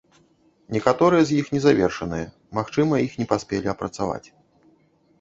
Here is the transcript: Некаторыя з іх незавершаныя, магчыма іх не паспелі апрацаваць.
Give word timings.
Некаторыя 0.77 1.21
з 1.27 1.37
іх 1.43 1.51
незавершаныя, 1.57 2.33
магчыма 2.61 3.05
іх 3.05 3.11
не 3.23 3.31
паспелі 3.37 3.67
апрацаваць. 3.79 4.27